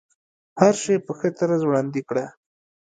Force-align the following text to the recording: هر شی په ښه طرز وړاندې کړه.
هر 0.59 0.73
شی 0.81 0.95
په 1.05 1.11
ښه 1.19 1.29
طرز 1.39 1.61
وړاندې 1.65 2.01
کړه. 2.09 2.25